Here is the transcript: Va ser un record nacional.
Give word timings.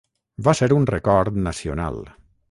Va 0.45 0.53
ser 0.59 0.69
un 0.77 0.87
record 0.91 1.37
nacional. 1.49 2.01